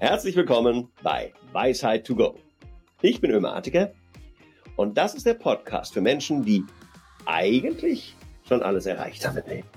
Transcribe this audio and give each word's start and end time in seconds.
Herzlich 0.00 0.36
willkommen 0.36 0.92
bei 1.02 1.32
Weisheit 1.50 2.06
to 2.06 2.14
Go. 2.14 2.36
Ich 3.02 3.20
bin 3.20 3.32
Ömer 3.32 3.56
Atiker 3.56 3.92
und 4.76 4.96
das 4.96 5.16
ist 5.16 5.26
der 5.26 5.34
Podcast 5.34 5.92
für 5.92 6.00
Menschen, 6.00 6.44
die 6.44 6.62
eigentlich 7.26 8.14
schon 8.46 8.62
alles 8.62 8.86
erreicht 8.86 9.26
haben 9.26 9.38
im 9.38 9.50
Leben. 9.50 9.68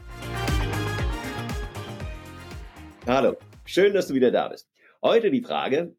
Hallo, 3.07 3.35
schön, 3.65 3.96
dass 3.96 4.10
du 4.10 4.13
wieder 4.13 4.29
da 4.29 4.49
bist. 4.49 4.69
Heute 5.01 5.31
die 5.31 5.42
Frage, 5.42 5.96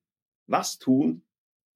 was 0.46 0.79
tun, 0.79 1.25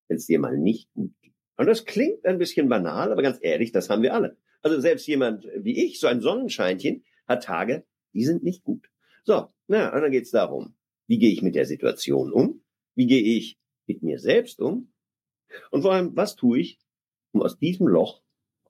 wenn 0.07 0.19
es 0.19 0.27
dir 0.27 0.39
mal 0.39 0.57
nicht 0.57 0.93
gut 0.93 1.15
geht? 1.23 1.35
Und 1.57 1.67
das 1.67 1.85
klingt 1.85 2.25
ein 2.27 2.39
bisschen 2.39 2.69
banal, 2.69 3.11
aber 3.11 3.23
ganz 3.23 3.39
ehrlich, 3.41 3.73
das 3.73 3.91
haben 3.91 4.03
wir 4.03 4.15
alle. 4.15 4.37
Also 4.63 4.81
selbst 4.81 5.09
jemand 5.09 5.49
wie 5.57 5.85
ich, 5.85 5.99
so 5.99 6.07
ein 6.07 6.21
Sonnenscheinchen, 6.21 7.03
hat 7.27 7.43
Tage, 7.43 7.85
die 8.13 8.25
sind 8.25 8.45
nicht 8.45 8.63
gut. 8.63 8.89
So, 9.25 9.49
na, 9.67 9.93
und 9.93 10.01
dann 10.01 10.13
geht's 10.13 10.31
darum, 10.31 10.76
wie 11.07 11.19
gehe 11.19 11.33
ich 11.33 11.43
mit 11.43 11.55
der 11.55 11.67
Situation 11.67 12.33
um? 12.33 12.63
Wie 12.95 13.07
gehe 13.07 13.23
ich 13.23 13.59
mit 13.87 14.03
mir 14.03 14.19
selbst 14.19 14.61
um? 14.61 14.93
Und 15.71 15.83
vor 15.83 15.93
allem, 15.93 16.17
was 16.17 16.37
tue 16.37 16.59
ich, 16.61 16.79
um 17.33 17.43
aus 17.43 17.59
diesem 17.59 17.87
Loch 17.87 18.23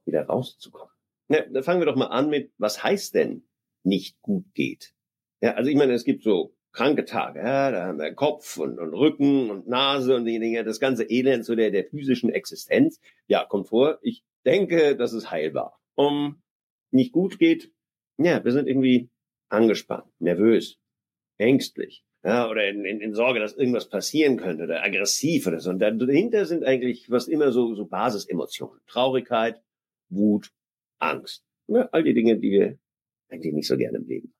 wieder 0.04 0.26
rauszukommen? 0.26 0.92
Ja, 1.28 1.44
dann 1.46 1.62
fangen 1.62 1.80
wir 1.80 1.86
doch 1.86 1.96
mal 1.96 2.06
an 2.06 2.28
mit, 2.28 2.52
was 2.58 2.82
heißt 2.82 3.14
denn 3.14 3.48
nicht 3.82 4.20
gut 4.20 4.44
geht? 4.54 4.94
Ja, 5.40 5.54
also 5.54 5.70
ich 5.70 5.76
meine, 5.76 5.92
es 5.92 6.04
gibt 6.04 6.22
so 6.22 6.54
kranke 6.72 7.04
Tage, 7.04 7.40
ja, 7.40 7.70
da 7.70 7.86
haben 7.86 7.98
wir 7.98 8.12
Kopf 8.14 8.58
und, 8.58 8.78
und 8.78 8.92
Rücken 8.92 9.50
und 9.50 9.66
Nase 9.66 10.14
und 10.14 10.26
die 10.26 10.38
Dinge, 10.38 10.62
das 10.62 10.78
ganze 10.78 11.04
Elend 11.04 11.44
so 11.44 11.54
der, 11.54 11.70
der 11.70 11.86
physischen 11.86 12.30
Existenz. 12.30 13.00
Ja, 13.26 13.44
kommt 13.44 13.68
vor. 13.68 13.98
Ich 14.02 14.24
denke, 14.44 14.96
das 14.96 15.12
ist 15.12 15.30
heilbar. 15.30 15.80
Um 15.94 16.42
nicht 16.90 17.12
gut 17.12 17.38
geht, 17.38 17.72
ja, 18.18 18.44
wir 18.44 18.52
sind 18.52 18.68
irgendwie 18.68 19.10
angespannt, 19.48 20.10
nervös, 20.18 20.78
ängstlich, 21.38 22.04
ja, 22.26 22.50
oder 22.50 22.68
in, 22.68 22.84
in, 22.84 23.00
in 23.00 23.14
Sorge, 23.14 23.38
dass 23.38 23.54
irgendwas 23.54 23.88
passieren 23.88 24.36
könnte 24.36 24.64
oder 24.64 24.82
aggressiv 24.82 25.46
oder 25.46 25.60
so. 25.60 25.70
Und 25.70 25.78
dahinter 25.78 26.44
sind 26.44 26.64
eigentlich 26.64 27.08
was 27.08 27.28
immer 27.28 27.52
so, 27.52 27.76
so 27.76 27.86
Basisemotionen. 27.86 28.80
Traurigkeit, 28.88 29.62
Wut, 30.08 30.52
Angst. 30.98 31.44
Ja, 31.68 31.88
all 31.92 32.02
die 32.02 32.14
Dinge, 32.14 32.36
die 32.38 32.50
wir 32.50 32.78
eigentlich 33.28 33.54
nicht 33.54 33.68
so 33.68 33.76
gerne 33.76 33.98
im 33.98 34.08
Leben. 34.08 34.34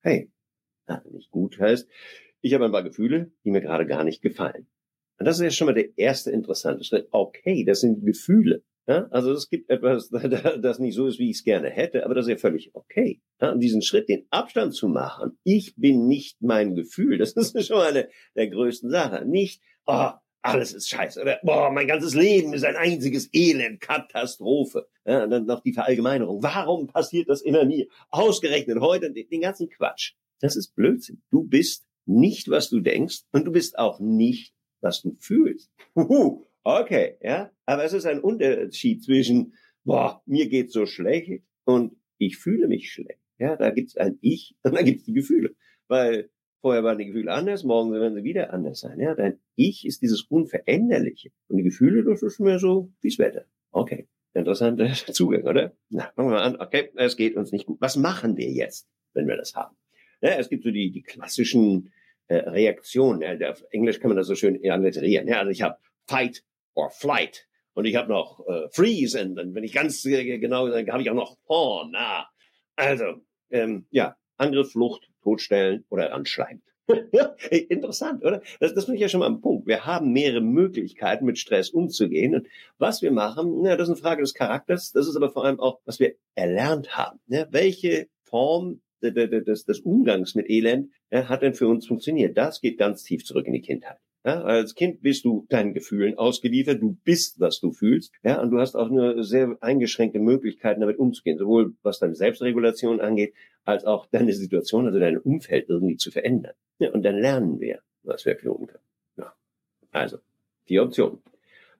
Hey, 0.00 0.32
ja, 0.88 1.00
nicht 1.12 1.30
gut 1.30 1.60
heißt, 1.60 1.88
ich 2.40 2.54
habe 2.54 2.64
ein 2.64 2.72
paar 2.72 2.82
Gefühle, 2.82 3.30
die 3.44 3.52
mir 3.52 3.60
gerade 3.60 3.86
gar 3.86 4.02
nicht 4.02 4.20
gefallen. 4.20 4.66
Und 5.20 5.26
das 5.26 5.36
ist 5.36 5.44
ja 5.44 5.50
schon 5.50 5.66
mal 5.66 5.74
der 5.74 5.96
erste 5.96 6.32
interessante 6.32 6.82
Schritt. 6.82 7.06
Okay, 7.12 7.64
das 7.64 7.82
sind 7.82 8.04
Gefühle. 8.04 8.64
Ja, 8.88 9.06
also 9.10 9.32
es 9.32 9.50
gibt 9.50 9.68
etwas, 9.68 10.08
das 10.62 10.78
nicht 10.78 10.94
so 10.94 11.06
ist, 11.06 11.18
wie 11.18 11.28
ich 11.28 11.36
es 11.36 11.44
gerne 11.44 11.68
hätte, 11.68 12.06
aber 12.06 12.14
das 12.14 12.24
ist 12.24 12.30
ja 12.30 12.36
völlig 12.38 12.70
okay. 12.74 13.20
Ja, 13.38 13.54
diesen 13.54 13.82
Schritt, 13.82 14.08
den 14.08 14.26
Abstand 14.30 14.74
zu 14.74 14.88
machen, 14.88 15.38
ich 15.44 15.74
bin 15.76 16.06
nicht 16.06 16.40
mein 16.40 16.74
Gefühl, 16.74 17.18
das 17.18 17.32
ist 17.32 17.54
schon 17.66 17.82
eine 17.82 18.08
der 18.34 18.48
größten 18.48 18.90
Sachen. 18.90 19.28
Nicht, 19.28 19.60
oh, 19.84 20.12
alles 20.40 20.72
ist 20.72 20.88
scheiße 20.88 21.20
oder 21.20 21.38
boah, 21.42 21.70
mein 21.70 21.86
ganzes 21.86 22.14
Leben 22.14 22.54
ist 22.54 22.64
ein 22.64 22.76
einziges 22.76 23.28
Elend, 23.34 23.80
Katastrophe. 23.80 24.88
Ja, 25.04 25.24
und 25.24 25.30
dann 25.30 25.44
noch 25.44 25.60
die 25.60 25.74
Verallgemeinerung. 25.74 26.42
Warum 26.42 26.86
passiert 26.86 27.28
das 27.28 27.42
immer 27.42 27.66
mir? 27.66 27.88
Ausgerechnet 28.08 28.80
heute 28.80 29.12
den 29.12 29.40
ganzen 29.42 29.68
Quatsch. 29.68 30.14
Das 30.40 30.56
ist 30.56 30.74
Blödsinn. 30.74 31.20
Du 31.30 31.44
bist 31.44 31.86
nicht, 32.06 32.48
was 32.48 32.70
du 32.70 32.80
denkst 32.80 33.24
und 33.32 33.44
du 33.44 33.52
bist 33.52 33.78
auch 33.78 34.00
nicht, 34.00 34.54
was 34.80 35.02
du 35.02 35.14
fühlst. 35.18 35.70
Uhu. 35.94 36.47
Okay, 36.64 37.16
ja. 37.22 37.50
Aber 37.66 37.84
es 37.84 37.92
ist 37.92 38.06
ein 38.06 38.20
Unterschied 38.20 39.02
zwischen, 39.02 39.54
boah, 39.84 40.22
mir 40.26 40.48
geht's 40.48 40.72
so 40.72 40.86
schlecht 40.86 41.42
und 41.64 41.96
ich 42.18 42.36
fühle 42.36 42.68
mich 42.68 42.90
schlecht. 42.90 43.20
Ja, 43.38 43.56
da 43.56 43.70
gibt's 43.70 43.96
ein 43.96 44.18
Ich 44.20 44.56
und 44.62 44.74
da 44.74 44.82
gibt's 44.82 45.04
die 45.04 45.12
Gefühle. 45.12 45.54
Weil 45.86 46.30
vorher 46.60 46.82
waren 46.82 46.98
die 46.98 47.06
Gefühle 47.06 47.32
anders, 47.32 47.64
morgen 47.64 47.92
werden 47.92 48.14
sie 48.14 48.24
wieder 48.24 48.52
anders 48.52 48.80
sein. 48.80 49.00
Ja, 49.00 49.14
dein 49.14 49.38
Ich 49.54 49.86
ist 49.86 50.02
dieses 50.02 50.22
Unveränderliche. 50.22 51.30
Und 51.46 51.58
die 51.58 51.62
Gefühle, 51.62 52.04
das 52.04 52.22
ist 52.22 52.40
mehr 52.40 52.58
so 52.58 52.92
wie's 53.00 53.18
Wetter. 53.18 53.44
Okay. 53.70 54.08
Interessanter 54.34 54.92
Zugang, 55.12 55.42
oder? 55.44 55.72
Na, 55.88 56.12
fangen 56.14 56.30
wir 56.30 56.36
mal 56.36 56.42
an. 56.42 56.60
Okay, 56.60 56.90
es 56.96 57.16
geht 57.16 57.36
uns 57.36 57.52
nicht 57.52 57.66
gut. 57.66 57.80
Was 57.80 57.96
machen 57.96 58.36
wir 58.36 58.50
jetzt, 58.50 58.88
wenn 59.14 59.26
wir 59.26 59.36
das 59.36 59.54
haben? 59.54 59.76
Ja, 60.20 60.30
es 60.30 60.48
gibt 60.48 60.64
so 60.64 60.70
die, 60.70 60.90
die 60.90 61.02
klassischen 61.02 61.92
äh, 62.26 62.36
Reaktionen. 62.36 63.22
Ja, 63.22 63.50
auf 63.50 63.64
Englisch 63.70 64.00
kann 64.00 64.08
man 64.08 64.16
das 64.16 64.26
so 64.26 64.34
schön 64.34 64.60
alliterieren. 64.68 65.28
Ja, 65.28 65.38
also 65.38 65.50
ich 65.50 65.62
habe 65.62 65.78
Fight, 66.06 66.44
or 66.78 66.90
Flight. 66.90 67.46
Und 67.74 67.84
ich 67.84 67.96
habe 67.96 68.08
noch 68.08 68.46
äh, 68.48 68.68
Freeze 68.70 69.22
und 69.22 69.36
dann, 69.36 69.54
wenn 69.54 69.64
ich 69.64 69.72
ganz 69.72 70.04
äh, 70.04 70.38
genau, 70.38 70.68
dann 70.68 70.88
habe 70.90 71.02
ich 71.02 71.10
auch 71.10 71.14
noch 71.14 71.36
Porn. 71.44 71.94
Ah. 71.94 72.28
Also, 72.76 73.22
ähm, 73.50 73.86
ja, 73.90 74.16
Angriff, 74.36 74.72
Flucht, 74.72 75.10
Totstellen 75.22 75.84
oder 75.88 76.14
anschleimen. 76.14 76.62
Interessant, 77.50 78.24
oder? 78.24 78.40
Das, 78.60 78.74
das 78.74 78.86
finde 78.86 78.96
ich 78.96 79.02
ja 79.02 79.08
schon 79.08 79.20
mal 79.20 79.26
ein 79.26 79.40
Punkt. 79.40 79.66
Wir 79.66 79.84
haben 79.84 80.12
mehrere 80.12 80.40
Möglichkeiten, 80.40 81.26
mit 81.26 81.38
Stress 81.38 81.70
umzugehen. 81.70 82.34
Und 82.34 82.48
was 82.78 83.02
wir 83.02 83.12
machen, 83.12 83.64
ja, 83.64 83.76
das 83.76 83.88
ist 83.88 83.94
eine 83.94 84.00
Frage 84.00 84.22
des 84.22 84.34
Charakters. 84.34 84.92
Das 84.92 85.06
ist 85.06 85.16
aber 85.16 85.30
vor 85.30 85.44
allem 85.44 85.60
auch, 85.60 85.80
was 85.84 86.00
wir 86.00 86.14
erlernt 86.34 86.96
haben. 86.96 87.20
Ja, 87.26 87.46
welche 87.50 88.08
Form 88.24 88.80
des, 89.02 89.64
des 89.64 89.80
Umgangs 89.80 90.34
mit 90.34 90.48
Elend 90.48 90.90
ja, 91.10 91.28
hat 91.28 91.42
denn 91.42 91.54
für 91.54 91.68
uns 91.68 91.86
funktioniert? 91.86 92.36
Das 92.36 92.60
geht 92.60 92.78
ganz 92.78 93.02
tief 93.02 93.24
zurück 93.24 93.46
in 93.46 93.52
die 93.52 93.60
Kindheit. 93.60 93.98
Ja, 94.24 94.42
als 94.42 94.74
Kind 94.74 95.00
bist 95.00 95.24
du 95.24 95.46
deinen 95.48 95.74
Gefühlen 95.74 96.18
ausgeliefert, 96.18 96.82
du 96.82 96.98
bist, 97.04 97.38
was 97.38 97.60
du 97.60 97.70
fühlst, 97.72 98.12
ja, 98.24 98.40
und 98.40 98.50
du 98.50 98.58
hast 98.58 98.74
auch 98.74 98.90
nur 98.90 99.22
sehr 99.22 99.56
eingeschränkte 99.60 100.18
Möglichkeiten, 100.18 100.80
damit 100.80 100.98
umzugehen, 100.98 101.38
sowohl 101.38 101.74
was 101.82 102.00
deine 102.00 102.14
Selbstregulation 102.14 103.00
angeht, 103.00 103.32
als 103.64 103.84
auch 103.84 104.06
deine 104.06 104.32
Situation, 104.32 104.86
also 104.86 104.98
dein 104.98 105.18
Umfeld 105.18 105.68
irgendwie 105.68 105.96
zu 105.96 106.10
verändern. 106.10 106.54
Ja, 106.78 106.90
und 106.90 107.04
dann 107.04 107.16
lernen 107.16 107.60
wir, 107.60 107.80
was 108.02 108.26
wir 108.26 108.36
tun 108.36 108.66
können. 108.66 108.84
Ja. 109.16 109.34
Also, 109.92 110.18
die 110.68 110.80
Option. 110.80 111.22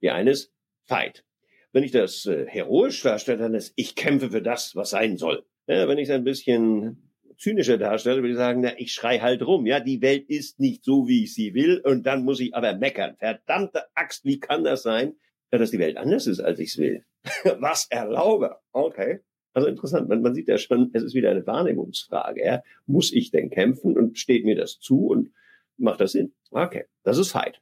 Die 0.00 0.10
eine 0.10 0.31
ist 0.31 0.53
Fight. 0.84 1.25
Wenn 1.72 1.84
ich 1.84 1.91
das 1.91 2.25
äh, 2.27 2.47
heroisch 2.47 3.03
darstelle, 3.03 3.38
dann 3.38 3.54
ist, 3.54 3.72
ich 3.77 3.94
kämpfe 3.94 4.31
für 4.31 4.43
das, 4.43 4.75
was 4.77 4.91
sein 4.91 5.16
soll. 5.16 5.44
Ja, 5.66 5.87
wenn 5.88 5.98
ich 5.98 6.09
es 6.09 6.15
ein 6.15 6.25
bisschen 6.25 7.08
zynischer 7.38 7.78
darstelle, 7.78 8.19
würde 8.19 8.31
ich 8.31 8.37
sagen, 8.37 8.60
na, 8.60 8.78
ich 8.78 8.93
schrei 8.93 9.21
halt 9.21 9.47
rum. 9.47 9.66
Ja, 9.66 9.81
die 9.81 10.03
Welt 10.03 10.28
ist 10.28 10.60
nicht 10.60 10.84
so, 10.84 11.09
wie 11.09 11.25
ich 11.25 11.34
sie 11.34 11.54
will. 11.54 11.81
Und 11.84 12.04
dann 12.04 12.25
muss 12.25 12.41
ich 12.41 12.54
aber 12.54 12.75
meckern. 12.75 13.16
Verdammte 13.16 13.84
Axt, 13.94 14.25
wie 14.25 14.41
kann 14.41 14.65
das 14.65 14.82
sein, 14.82 15.15
dass 15.50 15.71
die 15.71 15.78
Welt 15.78 15.97
anders 15.97 16.27
ist, 16.27 16.41
als 16.41 16.59
ich 16.59 16.71
es 16.71 16.78
will? 16.78 17.04
Was 17.60 17.87
erlaube? 17.91 18.56
Okay. 18.72 19.21
Also 19.54 19.69
interessant, 19.69 20.09
man, 20.09 20.22
man 20.22 20.34
sieht 20.34 20.48
ja 20.48 20.59
schon, 20.59 20.91
es 20.93 21.03
ist 21.03 21.15
wieder 21.15 21.31
eine 21.31 21.47
Wahrnehmungsfrage. 21.47 22.44
Ja? 22.44 22.62
Muss 22.87 23.12
ich 23.12 23.31
denn 23.31 23.50
kämpfen 23.50 23.97
und 23.97 24.19
steht 24.19 24.44
mir 24.44 24.56
das 24.56 24.78
zu 24.78 25.06
und 25.06 25.32
macht 25.77 26.00
das 26.00 26.12
Sinn? 26.12 26.32
Okay, 26.50 26.84
das 27.03 27.19
ist 27.19 27.32
Fight. 27.32 27.60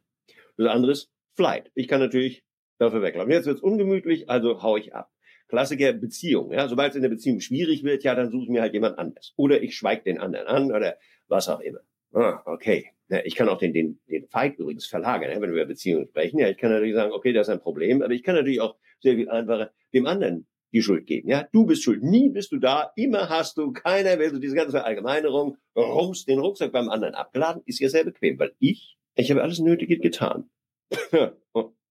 Das 0.57 0.69
andere 0.69 0.93
ist 0.93 1.11
Flight. 1.35 1.71
Ich 1.75 1.89
kann 1.89 2.01
natürlich 2.01 2.45
dafür 2.79 3.03
weglaufen. 3.03 3.31
Jetzt 3.31 3.47
wird's 3.47 3.61
ungemütlich, 3.61 4.29
also 4.29 4.63
hau 4.63 4.77
ich 4.77 4.95
ab. 4.95 5.11
Klassiker 5.49 5.93
Beziehung. 5.93 6.53
Ja, 6.53 6.69
sobald 6.69 6.91
es 6.91 6.97
in 6.97 7.03
der 7.03 7.09
Beziehung 7.09 7.41
schwierig 7.41 7.85
wird, 7.85 8.05
ja, 8.05 8.15
dann 8.15 8.31
suche 8.31 8.45
ich 8.45 8.49
mir 8.51 8.63
halt 8.63 8.75
jemand 8.75 8.99
anders. 8.99 9.33
Oder 9.37 9.63
ich 9.63 9.77
schweige 9.77 10.03
den 10.03 10.19
anderen 10.19 10.47
an 10.47 10.73
oder 10.73 10.97
was 11.29 11.49
auch 11.49 11.61
immer. 11.61 11.81
Ah, 12.13 12.43
okay. 12.47 12.91
Ja, 13.09 13.21
ich 13.25 13.37
kann 13.37 13.49
auch 13.49 13.59
den, 13.59 13.73
den, 13.73 14.01
den 14.09 14.27
Fight 14.27 14.59
übrigens 14.59 14.87
verlagern, 14.87 15.31
ja, 15.31 15.41
wenn 15.41 15.51
wir 15.53 15.63
über 15.63 15.67
Beziehungen 15.67 16.09
sprechen. 16.09 16.39
Ja, 16.39 16.49
ich 16.49 16.57
kann 16.57 16.71
natürlich 16.71 16.95
sagen, 16.95 17.13
okay, 17.13 17.33
das 17.33 17.47
ist 17.47 17.55
ein 17.55 17.61
Problem, 17.61 18.03
aber 18.03 18.13
ich 18.13 18.25
kann 18.25 18.35
natürlich 18.35 18.61
auch 18.61 18.77
sehr 19.01 19.15
viel 19.15 19.29
einfacher 19.29 19.71
dem 19.93 20.07
anderen 20.07 20.47
die 20.73 20.83
Schuld 20.83 21.07
geben. 21.07 21.29
Ja, 21.29 21.49
du 21.53 21.65
bist 21.65 21.85
schuld. 21.85 22.03
Nie 22.03 22.29
bist 22.29 22.53
du 22.53 22.59
da. 22.59 22.91
Immer 22.97 23.29
hast 23.29 23.57
du. 23.57 23.73
Keiner 23.73 24.19
will 24.19 24.31
so 24.31 24.39
diese 24.39 24.57
ganze 24.57 24.73
Verallgemeinerung. 24.73 25.57
Rums, 25.77 26.25
den 26.25 26.41
Rucksack 26.41 26.73
beim 26.73 26.89
anderen 26.89 27.15
abgeladen. 27.15 27.63
Ist 27.65 27.81
ja 27.81 27.89
sehr 27.89 28.05
bequem, 28.05 28.39
weil 28.39 28.53
ich, 28.59 28.99
ich 29.15 29.31
habe 29.31 29.43
alles 29.43 29.61
Nötige 29.61 29.99
getan. 29.99 30.51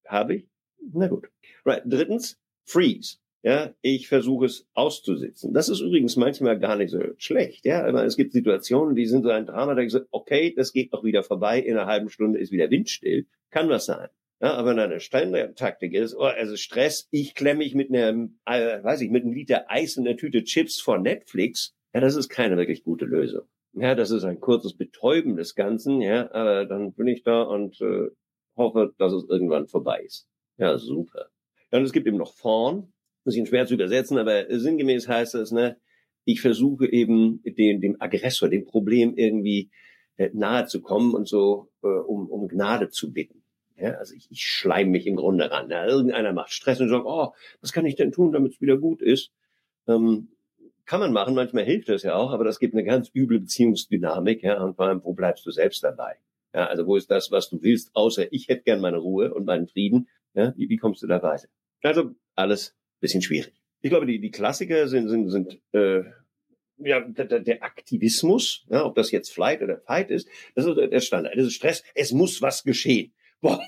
habe 0.06 0.36
ich? 0.36 0.48
Na 0.94 1.08
gut. 1.08 1.30
Right. 1.66 1.84
Drittens, 1.86 2.38
freeze. 2.66 3.18
Ja, 3.46 3.76
ich 3.84 4.08
versuche 4.08 4.48
es 4.48 4.68
auszusitzen. 4.74 5.54
Das 5.54 5.70
ist 5.70 5.80
übrigens 5.80 6.16
manchmal 6.16 6.58
gar 6.58 6.76
nicht 6.76 6.90
so 6.90 7.00
schlecht. 7.18 7.64
Ja, 7.64 7.86
aber 7.86 8.04
es 8.04 8.18
gibt 8.18 8.34
Situationen, 8.34 8.96
die 8.96 9.06
sind 9.06 9.22
so 9.22 9.30
ein 9.30 9.46
Drama, 9.46 9.76
da 9.76 9.84
ich 9.84 9.92
so, 9.92 10.00
okay, 10.10 10.52
das 10.58 10.74
geht 10.74 10.92
noch 10.92 11.04
wieder 11.04 11.22
vorbei, 11.22 11.60
in 11.60 11.78
einer 11.78 11.86
halben 11.86 12.10
Stunde 12.10 12.40
ist 12.40 12.52
wieder 12.52 12.72
windstill. 12.72 13.28
Kann 13.52 13.70
was 13.70 13.86
sein. 13.86 14.10
Ja, 14.42 14.56
aber 14.56 14.72
wenn 14.72 14.80
eine 14.80 15.00
Standardtaktik 15.00 15.94
ist, 15.94 16.16
oh, 16.16 16.24
also 16.24 16.56
Stress, 16.56 17.08
ich 17.12 17.36
klemme 17.36 17.60
mich 17.60 17.76
mit 17.76 17.90
einem, 17.90 18.40
äh, 18.48 18.84
weiß 18.84 19.02
ich, 19.02 19.12
mit 19.12 19.24
einem 19.24 19.34
Liter 19.34 19.66
Eis 19.70 19.96
und 19.96 20.08
einer 20.08 20.18
Tüte 20.18 20.44
Chips 20.44 20.82
vor 20.82 20.98
Netflix, 20.98 21.76
ja, 21.94 22.02
das 22.02 22.16
ist 22.16 22.30
keine 22.30 22.58
wirklich 22.58 22.84
gute 22.84 23.06
Lösung. 23.06 23.44
Ja, 23.74 23.94
das 23.94 24.10
ist 24.10 24.24
ein 24.24 24.40
kurzes 24.40 24.76
Betäuben 24.76 25.36
des 25.36 25.54
Ganzen, 25.54 26.02
ja, 26.02 26.32
aber 26.32 26.66
dann 26.66 26.94
bin 26.94 27.06
ich 27.06 27.22
da 27.22 27.44
und 27.44 27.80
äh, 27.80 28.08
hoffe, 28.58 28.96
dass 28.98 29.14
es 29.14 29.30
irgendwann 29.30 29.68
vorbei 29.68 30.02
ist. 30.04 30.28
Ja, 30.58 30.80
super. 30.80 31.28
Ja, 31.72 31.78
und 31.78 31.86
es 31.86 31.92
gibt 31.92 32.08
eben 32.08 32.18
noch 32.18 32.34
Vorn, 32.34 32.92
bisschen 33.26 33.46
schwer 33.46 33.66
zu 33.66 33.74
übersetzen, 33.74 34.18
aber 34.18 34.46
sinngemäß 34.50 35.08
heißt 35.08 35.34
das, 35.34 35.52
ne, 35.52 35.78
ich 36.24 36.42
versuche 36.42 36.92
eben 36.92 37.42
dem, 37.44 37.82
dem 37.82 38.02
Aggressor, 38.02 38.50
dem 38.50 38.66
Problem 38.66 39.16
irgendwie 39.16 39.70
äh, 40.18 40.30
nahe 40.34 40.66
zu 40.66 40.82
kommen 40.82 41.14
und 41.14 41.28
so 41.28 41.70
äh, 41.84 41.88
um, 41.88 42.30
um 42.30 42.48
Gnade 42.48 42.90
zu 42.90 43.12
bitten. 43.12 43.44
Ja, 43.78 43.92
also 43.96 44.14
ich, 44.16 44.28
ich 44.32 44.48
schleim 44.48 44.90
mich 44.90 45.06
im 45.06 45.18
Grunde 45.18 45.52
ran. 45.52 45.70
Ja, 45.70 45.86
irgendeiner 45.86 46.32
macht 46.32 46.52
Stress 46.52 46.80
und 46.80 46.90
sagt, 46.90 47.06
oh, 47.06 47.34
was 47.62 47.74
kann 47.74 47.86
ich 47.86 47.96
denn 47.96 48.12
tun, 48.12 48.32
damit 48.32 48.54
es 48.54 48.62
wieder 48.62 48.78
gut 48.78 49.02
ist? 49.02 49.32
Ähm, 49.88 50.30
kann 50.86 51.00
man 51.00 51.12
machen, 51.12 51.36
manchmal 51.36 51.66
hilft 51.66 51.90
das 51.90 52.04
ja 52.04 52.16
auch, 52.16 52.32
aber 52.32 52.44
das 52.44 52.60
gibt 52.60 52.74
eine 52.74 52.84
ganz 52.84 53.10
üble 53.14 53.40
Beziehungsdynamik, 53.40 54.44
ja, 54.44 54.62
und 54.64 54.76
vor 54.76 54.86
allem, 54.86 55.04
wo 55.04 55.14
bleibst 55.14 55.46
du 55.46 55.52
selbst 55.52 55.84
dabei? 55.84 56.16
Ja, 56.54 56.68
also 56.68 56.88
wo 56.88 56.96
ist 56.96 57.12
das, 57.12 57.32
was 57.32 57.50
du 57.50 57.62
willst, 57.62 57.96
außer 57.96 58.32
ich 58.32 58.48
hätte 58.48 58.64
gern 58.64 58.80
meine 58.80 58.98
Ruhe 58.98 59.34
und 59.34 59.46
meinen 59.46 59.68
Frieden. 59.68 60.08
Ja, 60.34 60.54
wie, 60.56 60.70
wie 60.70 60.78
kommst 60.78 61.04
du 61.04 61.08
da 61.08 61.22
weiter? 61.22 61.48
Also 61.82 62.12
alles 62.36 62.76
bisschen 63.00 63.22
schwierig. 63.22 63.54
Ich 63.82 63.90
glaube, 63.90 64.06
die, 64.06 64.20
die 64.20 64.32
Klassiker 64.32 64.88
sind, 64.88 65.10
sind, 65.10 65.30
sind 65.30 65.60
äh, 65.74 66.04
ja, 66.78 67.02
der, 67.02 67.40
der 67.40 67.64
Aktivismus, 67.64 68.66
ja, 68.70 68.86
ob 68.86 68.96
das 68.96 69.12
jetzt 69.12 69.32
Flight 69.32 69.62
oder 69.62 69.80
Fight 69.80 70.10
ist, 70.10 70.28
das 70.56 70.66
ist 70.66 70.76
der 70.76 71.00
Standard. 71.00 71.38
Das 71.38 71.46
ist 71.46 71.54
Stress. 71.54 71.84
Es 71.94 72.12
muss 72.12 72.42
was 72.42 72.64
geschehen. 72.64 73.14
Boah, 73.42 73.60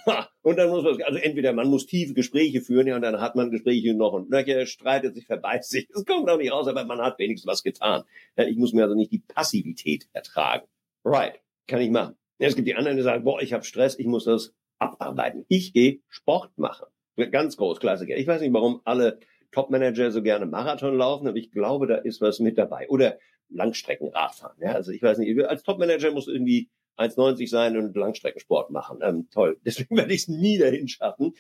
und 0.42 0.58
dann 0.58 0.70
muss 0.70 0.84
man, 0.84 1.00
also 1.04 1.20
entweder 1.20 1.54
man 1.54 1.68
muss 1.68 1.86
tiefe 1.86 2.14
Gespräche 2.14 2.62
führen, 2.62 2.88
ja, 2.88 2.96
und 2.96 3.04
dann 3.04 3.20
hat 3.20 3.36
man 3.36 3.52
Gespräche 3.52 3.94
noch 3.94 4.14
und 4.14 4.30
nöcher, 4.30 4.66
streitet 4.66 5.14
sich, 5.14 5.28
verbeißt 5.28 5.70
sich. 5.70 5.88
Es 5.94 6.06
kommt 6.06 6.28
auch 6.30 6.38
nicht 6.38 6.52
raus, 6.52 6.68
aber 6.68 6.84
man 6.86 7.00
hat 7.00 7.20
wenigstens 7.20 7.48
was 7.48 7.64
getan. 7.64 8.04
Ja, 8.38 8.46
ich 8.46 8.58
muss 8.58 8.74
mir 8.74 8.84
also 8.84 8.96
nicht 8.96 9.12
die 9.12 9.20
Passivität 9.20 10.08
ertragen. 10.14 10.66
Right, 11.04 11.42
kann 11.68 11.82
ich 11.82 11.92
machen. 11.92 12.16
Ja, 12.40 12.48
es 12.48 12.56
gibt 12.56 12.68
die 12.68 12.76
anderen, 12.76 12.98
die 12.98 13.04
sagen, 13.04 13.24
boah, 13.24 13.42
ich 13.42 13.54
habe 13.54 13.64
Stress, 13.64 14.00
ich 14.00 14.08
muss 14.08 14.26
das 14.26 14.56
abarbeiten. 14.80 15.46
Ich 15.48 15.74
gehe 15.74 16.00
Sport 16.08 16.58
machen. 16.58 16.88
Ganz 17.32 17.58
groß, 17.58 17.80
Klassiker. 17.80 18.16
Ich 18.16 18.28
weiß 18.28 18.42
nicht, 18.42 18.54
warum 18.54 18.82
alle 18.86 19.20
Topmanager 19.52 20.12
so 20.12 20.22
gerne 20.22 20.46
Marathon 20.46 20.96
laufen, 20.96 21.28
aber 21.28 21.38
ich 21.38 21.52
glaube, 21.52 21.88
da 21.88 21.96
ist 21.96 22.22
was 22.22 22.40
mit 22.40 22.58
dabei. 22.58 22.88
Oder 22.90 23.18
Langstreckenradfahren. 23.50 24.58
Ja, 24.62 24.74
also 24.74 24.92
ich 24.92 25.02
weiß 25.02 25.18
nicht, 25.18 25.40
als 25.46 25.64
Topmanager 25.64 26.12
muss 26.12 26.28
irgendwie 26.28 26.70
1,90 26.98 27.50
sein 27.50 27.78
und 27.78 27.96
Langstreckensport 27.96 28.70
machen. 28.70 29.00
Ähm, 29.02 29.28
toll. 29.32 29.58
Deswegen 29.66 29.98
werde 29.98 30.14
ich 30.14 30.22
es 30.22 30.28
nie 30.28 30.58
dahin 30.58 30.88
schaffen. 30.88 31.34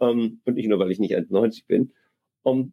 Ähm, 0.00 0.40
und 0.44 0.54
nicht 0.54 0.68
nur, 0.68 0.78
weil 0.78 0.90
ich 0.90 0.98
nicht 0.98 1.14
1,90 1.14 1.66
bin. 1.66 1.92
Um, 2.42 2.72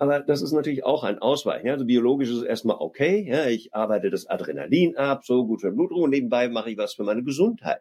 aber 0.00 0.20
das 0.20 0.42
ist 0.42 0.52
natürlich 0.52 0.84
auch 0.84 1.02
ein 1.02 1.18
Ausweichen. 1.18 1.66
Ja? 1.66 1.72
Also 1.72 1.84
biologisch 1.84 2.28
ist 2.28 2.36
es 2.36 2.44
erstmal 2.44 2.76
okay. 2.78 3.26
Ja? 3.28 3.48
Ich 3.48 3.74
arbeite 3.74 4.10
das 4.10 4.26
Adrenalin 4.26 4.96
ab, 4.96 5.24
so 5.24 5.46
gut 5.46 5.62
für 5.62 5.72
Blutdruck 5.72 6.02
und 6.02 6.10
nebenbei 6.10 6.48
mache 6.48 6.70
ich 6.70 6.78
was 6.78 6.94
für 6.94 7.04
meine 7.04 7.24
Gesundheit. 7.24 7.80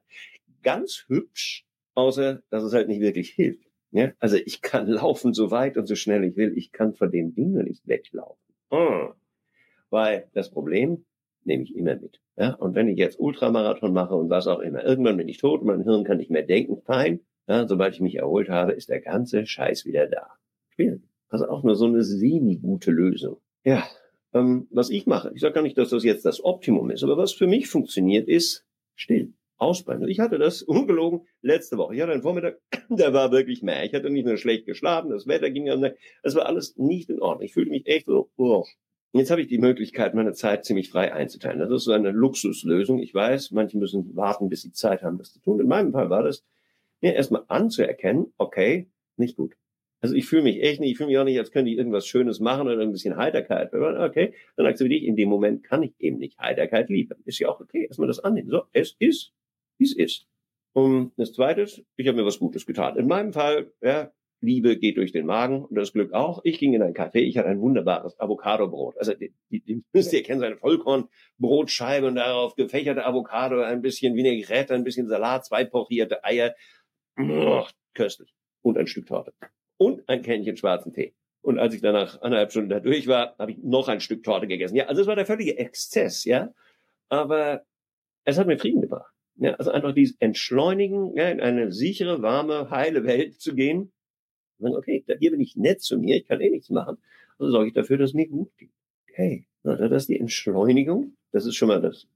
Ganz 0.63 1.05
hübsch, 1.07 1.65
außer 1.93 2.41
dass 2.49 2.63
es 2.63 2.73
halt 2.73 2.87
nicht 2.87 3.01
wirklich 3.01 3.29
hilft. 3.29 3.66
Ja? 3.91 4.11
Also 4.19 4.37
ich 4.37 4.61
kann 4.61 4.87
laufen 4.87 5.33
so 5.33 5.51
weit 5.51 5.77
und 5.77 5.87
so 5.87 5.95
schnell 5.95 6.23
ich 6.23 6.35
will. 6.35 6.57
Ich 6.57 6.71
kann 6.71 6.93
von 6.93 7.11
den 7.11 7.33
Dingen 7.33 7.65
nicht 7.65 7.87
weglaufen. 7.87 8.53
Hm. 8.71 9.13
Weil 9.89 10.29
das 10.33 10.51
Problem 10.51 11.05
nehme 11.43 11.63
ich 11.63 11.75
immer 11.75 11.95
mit. 11.95 12.19
Ja? 12.35 12.55
Und 12.55 12.75
wenn 12.75 12.87
ich 12.87 12.97
jetzt 12.97 13.19
Ultramarathon 13.19 13.93
mache 13.93 14.15
und 14.15 14.29
was 14.29 14.47
auch 14.47 14.59
immer, 14.59 14.83
irgendwann 14.83 15.17
bin 15.17 15.27
ich 15.27 15.37
tot, 15.37 15.63
mein 15.63 15.83
Hirn 15.83 16.03
kann 16.03 16.17
nicht 16.17 16.31
mehr 16.31 16.43
denken, 16.43 16.81
fein. 16.81 17.21
Ja? 17.47 17.67
Sobald 17.67 17.93
ich 17.93 18.01
mich 18.01 18.15
erholt 18.15 18.49
habe, 18.49 18.73
ist 18.73 18.89
der 18.89 19.01
ganze 19.01 19.45
Scheiß 19.45 19.85
wieder 19.85 20.07
da. 20.07 20.27
Also 21.29 21.47
auch 21.49 21.63
nur 21.63 21.75
so 21.75 21.85
eine 21.85 22.03
semi-gute 22.03 22.91
Lösung. 22.91 23.37
Ja, 23.63 23.83
ähm, 24.33 24.67
was 24.69 24.89
ich 24.89 25.07
mache, 25.07 25.31
ich 25.33 25.41
sage 25.41 25.55
gar 25.55 25.61
nicht, 25.61 25.77
dass 25.77 25.89
das 25.89 26.03
jetzt 26.03 26.25
das 26.25 26.43
Optimum 26.43 26.89
ist, 26.91 27.03
aber 27.03 27.17
was 27.17 27.33
für 27.33 27.47
mich 27.47 27.67
funktioniert, 27.67 28.27
ist 28.27 28.65
still 28.95 29.33
ausspannen. 29.57 30.07
Ich 30.07 30.19
hatte 30.19 30.37
das 30.37 30.61
ungelogen 30.61 31.27
letzte 31.41 31.77
Woche. 31.77 31.95
Ich 31.95 32.01
hatte 32.01 32.11
einen 32.11 32.21
Vormittag, 32.21 32.59
der 32.89 33.13
war 33.13 33.31
wirklich 33.31 33.63
mehr. 33.63 33.83
Ich 33.85 33.93
hatte 33.93 34.09
nicht 34.09 34.25
nur 34.25 34.37
schlecht 34.37 34.65
geschlafen, 34.65 35.09
das 35.09 35.27
Wetter 35.27 35.49
ging 35.49 35.69
an, 35.69 35.91
es 36.23 36.35
war 36.35 36.45
alles 36.45 36.77
nicht 36.77 37.09
in 37.09 37.21
Ordnung. 37.21 37.45
Ich 37.45 37.53
fühlte 37.53 37.71
mich 37.71 37.87
echt 37.87 38.05
so, 38.05 38.29
oh. 38.37 38.65
Jetzt 39.13 39.31
habe 39.31 39.41
ich 39.41 39.47
die 39.47 39.57
Möglichkeit, 39.57 40.13
meine 40.13 40.33
Zeit 40.33 40.65
ziemlich 40.65 40.89
frei 40.89 41.13
einzuteilen. 41.13 41.59
Das 41.59 41.71
ist 41.71 41.85
so 41.85 41.93
eine 41.93 42.11
Luxuslösung. 42.11 42.99
Ich 42.99 43.13
weiß, 43.13 43.51
manche 43.51 43.77
müssen 43.77 44.15
warten, 44.15 44.49
bis 44.49 44.61
sie 44.61 44.73
Zeit 44.73 45.01
haben, 45.01 45.17
das 45.17 45.31
zu 45.31 45.39
tun. 45.39 45.59
In 45.59 45.67
meinem 45.67 45.93
Fall 45.93 46.09
war 46.09 46.23
das, 46.23 46.43
mir 47.01 47.15
erstmal 47.15 47.43
anzuerkennen, 47.47 48.33
okay, 48.37 48.89
nicht 49.15 49.37
gut. 49.37 49.55
Also 49.99 50.13
ich 50.13 50.27
fühle 50.27 50.43
mich 50.43 50.61
echt 50.61 50.79
nicht, 50.79 50.91
ich 50.91 50.97
fühle 50.97 51.07
mich 51.07 51.17
auch 51.17 51.23
nicht, 51.23 51.39
als 51.39 51.51
könnte 51.51 51.71
ich 51.71 51.77
irgendwas 51.77 52.05
Schönes 52.05 52.39
machen 52.39 52.67
oder 52.67 52.81
ein 52.81 52.91
bisschen 52.91 53.17
Heiterkeit. 53.17 53.73
Okay, 53.73 54.33
dann 54.55 54.67
akzeptiere 54.67 54.99
ich, 54.99 55.07
in 55.07 55.15
dem 55.15 55.29
Moment 55.29 55.63
kann 55.63 55.81
ich 55.81 55.93
eben 55.99 56.17
nicht 56.17 56.37
Heiterkeit 56.37 56.89
liefern. 56.89 57.17
Ist 57.25 57.39
ja 57.39 57.49
auch 57.49 57.59
okay, 57.59 57.85
erstmal 57.85 58.07
das 58.07 58.19
annehmen. 58.19 58.49
So, 58.49 58.63
es 58.73 58.95
ist 58.99 59.33
wie 59.77 59.85
es 59.85 59.95
ist. 59.95 60.27
Und 60.73 61.13
das 61.17 61.33
Zweite, 61.33 61.63
ich 61.95 62.07
habe 62.07 62.17
mir 62.17 62.25
was 62.25 62.39
Gutes 62.39 62.65
getan. 62.65 62.97
In 62.97 63.07
meinem 63.07 63.33
Fall, 63.33 63.71
ja, 63.81 64.11
Liebe 64.41 64.77
geht 64.77 64.97
durch 64.97 65.11
den 65.11 65.25
Magen 65.25 65.65
und 65.65 65.75
das 65.75 65.93
Glück 65.93 66.13
auch. 66.13 66.41
Ich 66.43 66.59
ging 66.59 66.73
in 66.73 66.83
ein 66.83 66.93
Café, 66.93 67.19
ich 67.19 67.37
hatte 67.37 67.49
ein 67.49 67.59
wunderbares 67.59 68.19
Avocado-Brot. 68.19 68.97
Also 68.97 69.13
die, 69.13 69.33
die, 69.49 69.83
müsst 69.93 70.13
ihr 70.13 70.23
kennen, 70.23 70.39
seine 70.39 70.57
Vollkornbrotscheibe 70.57 72.07
und 72.07 72.15
darauf 72.15 72.55
gefächerte 72.55 73.05
Avocado, 73.05 73.61
ein 73.61 73.81
bisschen 73.81 74.15
Vinaigrette, 74.15 74.75
ein 74.75 74.83
bisschen 74.83 75.07
Salat, 75.07 75.45
zwei 75.45 75.65
pochierte 75.65 76.23
Eier. 76.23 76.53
Oh, 77.19 77.65
köstlich. 77.95 78.33
Und 78.61 78.77
ein 78.77 78.87
Stück 78.87 79.07
Torte. 79.07 79.33
Und 79.77 80.07
ein 80.07 80.21
Kännchen 80.21 80.57
schwarzen 80.57 80.93
Tee. 80.93 81.15
Und 81.41 81.57
als 81.57 81.73
ich 81.73 81.81
danach 81.81 82.21
anderthalb 82.21 82.51
Stunden 82.51 82.69
da 82.69 82.79
durch 82.79 83.07
war, 83.07 83.35
habe 83.39 83.51
ich 83.51 83.57
noch 83.63 83.87
ein 83.87 84.01
Stück 84.01 84.23
Torte 84.23 84.47
gegessen. 84.47 84.75
Ja, 84.75 84.85
also 84.85 85.01
es 85.01 85.07
war 85.07 85.15
der 85.15 85.25
völlige 85.25 85.57
Exzess, 85.57 86.25
ja. 86.25 86.53
Aber 87.09 87.65
es 88.25 88.37
hat 88.37 88.47
mir 88.47 88.57
Frieden 88.59 88.81
gebracht. 88.81 89.16
Ja, 89.39 89.53
also 89.53 89.71
einfach 89.71 89.93
dieses 89.93 90.17
Entschleunigen, 90.19 91.15
ja, 91.15 91.29
in 91.29 91.39
eine 91.39 91.71
sichere, 91.71 92.21
warme, 92.21 92.69
heile 92.71 93.03
Welt 93.03 93.39
zu 93.39 93.53
gehen. 93.53 93.91
Und 94.57 94.71
sagen, 94.71 94.75
okay, 94.75 95.05
hier 95.19 95.31
bin 95.31 95.41
ich 95.41 95.55
nett 95.55 95.81
zu 95.81 95.97
mir, 95.99 96.17
ich 96.17 96.27
kann 96.27 96.41
eh 96.41 96.49
nichts 96.49 96.69
machen. 96.69 96.97
Also 97.37 97.51
sorge 97.51 97.67
ich 97.67 97.73
dafür, 97.73 97.97
dass 97.97 98.11
es 98.11 98.13
mir 98.15 98.27
gut 98.27 98.51
geht. 98.57 98.71
Okay, 99.09 99.47
das 99.63 100.03
ist 100.03 100.09
die 100.09 100.19
Entschleunigung. 100.19 101.15
Das 101.31 101.45
ist 101.45 101.55
schon 101.55 101.67
mal 101.67 101.81
das. 101.81 102.07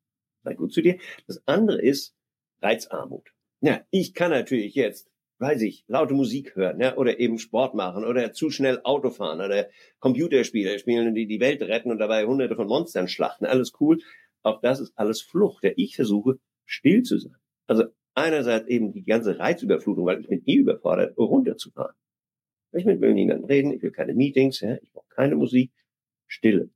Sei 0.44 0.56
gut 0.56 0.74
zu 0.74 0.82
dir. 0.82 0.98
Das 1.28 1.42
andere 1.46 1.82
ist 1.82 2.16
Reizarmut. 2.62 3.32
Ja, 3.62 3.82
ich 3.92 4.16
kann 4.16 4.32
natürlich 4.32 4.74
jetzt, 4.74 5.12
weiß 5.38 5.62
ich, 5.62 5.84
laute 5.88 6.16
Musik 6.16 6.56
hören, 6.56 6.80
ja, 6.80 6.98
oder 6.98 7.20
eben 7.20 7.38
Sport 7.38 7.76
machen 7.76 8.04
oder 8.04 8.34
zu 8.34 8.50
schnell 8.50 8.82
Auto 8.84 9.12
fahren 9.12 9.42
oder 9.42 9.70
Computerspiele 10.00 10.80
spielen, 10.80 11.14
die 11.14 11.28
die 11.28 11.40
Welt 11.40 11.62
retten 11.62 11.92
und 11.92 12.00
dabei 12.00 12.26
hunderte 12.26 12.56
von 12.56 12.68
Monstern 12.68 13.08
schlachten. 13.08 13.46
Alles 13.46 13.74
cool. 13.80 14.00
Auch 14.42 14.60
das 14.62 14.80
ist 14.80 14.94
alles 14.96 15.22
Flucht. 15.22 15.64
Ja, 15.64 15.72
ich 15.76 15.96
versuche 15.96 16.40
still 16.72 17.04
zu 17.04 17.18
sein. 17.18 17.36
Also 17.68 17.86
einerseits 18.14 18.68
eben 18.68 18.92
die 18.92 19.04
ganze 19.04 19.40
Reizüberflutung, 19.40 20.06
weil 20.06 20.22
ich 20.22 20.28
bin 20.28 20.42
eh 20.46 20.56
überfordert, 20.56 21.18
runterzufahren. 21.18 21.96
Ich 22.74 22.86
will 22.86 22.98
mit 22.98 23.14
niemandem 23.14 23.46
reden, 23.46 23.72
ich 23.74 23.82
will 23.82 23.92
keine 23.92 24.14
Meetings, 24.14 24.62
ja, 24.62 24.76
ich 24.76 24.92
brauche 24.92 25.10
keine 25.10 25.36
Musik, 25.36 25.72
Stille. 26.28 26.70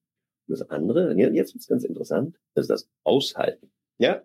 Und 0.48 0.60
das 0.60 0.70
andere, 0.70 1.16
jetzt 1.18 1.54
wird's 1.54 1.68
ganz 1.68 1.84
interessant, 1.84 2.38
ist 2.56 2.70
das 2.70 2.90
Aushalten. 3.04 3.72
Ja, 3.98 4.22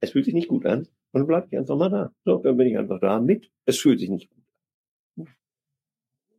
es 0.00 0.12
fühlt 0.12 0.24
sich 0.24 0.34
nicht 0.34 0.48
gut 0.48 0.64
an, 0.64 0.86
und 1.12 1.20
dann 1.20 1.26
bleib 1.26 1.46
ich 1.46 1.58
einfach 1.58 1.76
mal 1.76 1.88
da. 1.88 2.12
So, 2.24 2.38
dann 2.38 2.56
bin 2.56 2.68
ich 2.68 2.78
einfach 2.78 3.00
da 3.00 3.20
mit. 3.20 3.50
Es 3.64 3.78
fühlt 3.78 3.98
sich 3.98 4.10
nicht 4.10 4.28
gut 4.30 4.44
an. 5.16 5.28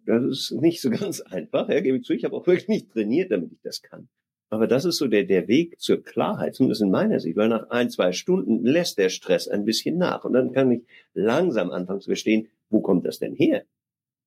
Das 0.06 0.24
ist 0.24 0.52
nicht 0.52 0.82
so 0.82 0.90
ganz 0.92 1.22
einfach, 1.22 1.70
ja, 1.70 1.80
gebe 1.82 1.98
ich 1.98 2.04
zu. 2.04 2.14
Ich 2.14 2.24
habe 2.24 2.36
auch 2.36 2.46
wirklich 2.46 2.68
nicht 2.68 2.92
trainiert, 2.92 3.32
damit 3.32 3.52
ich 3.52 3.62
das 3.62 3.82
kann. 3.82 4.10
Aber 4.50 4.66
das 4.66 4.86
ist 4.86 4.98
so 4.98 5.08
der, 5.08 5.26
der 5.26 5.48
Weg 5.48 5.80
zur 5.80 6.04
Klarheit, 6.04 6.56
zumindest 6.56 6.82
in 6.82 6.90
meiner 6.90 7.20
Sicht, 7.20 7.38
weil 7.38 7.50
nach 7.50 7.70
ein, 7.70 7.90
zwei 7.90 8.12
Stunden 8.12 8.66
lässt 8.66 8.98
der 8.98 9.10
Stress 9.10 9.48
ein 9.48 9.64
bisschen 9.64 9.98
nach. 9.98 10.24
Und 10.26 10.34
dann 10.34 10.52
kann 10.52 10.72
ich 10.72 10.82
langsam 11.14 11.70
anfangen 11.70 12.02
zu 12.02 12.10
verstehen, 12.10 12.48
wo 12.70 12.82
kommt 12.82 13.06
das 13.06 13.20
denn 13.20 13.36
her? 13.36 13.64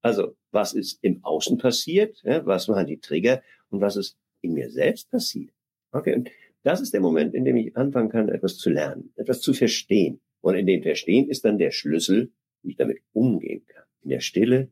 Also, 0.01 0.37
was 0.51 0.75
ist 0.75 0.99
im 1.03 1.25
Außen 1.25 1.59
passiert? 1.59 2.23
Ja, 2.25 2.45
was 2.47 2.69
waren 2.69 2.87
die 2.87 2.99
Trigger? 2.99 3.43
Und 3.71 3.81
was 3.81 3.97
ist 3.97 4.17
in 4.41 4.53
mir 4.53 4.71
selbst 4.71 5.11
passiert? 5.11 5.53
Okay, 5.93 6.15
und 6.15 6.31
das 6.63 6.81
ist 6.81 6.93
der 6.93 7.01
Moment, 7.01 7.35
in 7.35 7.45
dem 7.45 7.57
ich 7.57 7.77
anfangen 7.77 8.09
kann, 8.09 8.29
etwas 8.29 8.57
zu 8.59 8.71
lernen, 8.71 9.13
etwas 9.17 9.41
zu 9.41 9.53
verstehen. 9.53 10.21
Und 10.41 10.55
in 10.55 10.67
dem 10.67 10.83
Verstehen 10.83 11.29
ist 11.29 11.45
dann 11.45 11.59
der 11.59 11.71
Schlüssel, 11.71 12.33
wie 12.63 12.71
ich 12.71 12.77
damit 12.77 12.99
umgehen 13.13 13.65
kann. 13.67 13.85
In 14.03 14.11
der 14.11 14.21
Stille 14.21 14.71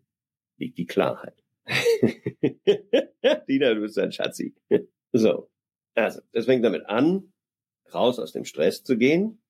liegt 0.59 0.79
die 0.79 0.87
Klarheit. 0.87 1.35
Dina, 3.49 3.75
du 3.75 3.81
bist 3.81 3.99
ein 3.99 4.13
Schatzi. 4.13 4.55
So, 5.13 5.51
also, 5.95 6.21
das 6.33 6.47
fängt 6.47 6.65
damit 6.65 6.87
an, 6.87 7.33
raus 7.93 8.19
aus 8.19 8.33
dem 8.33 8.45
Stress 8.45 8.85
zu 8.85 8.97
gehen 8.97 9.43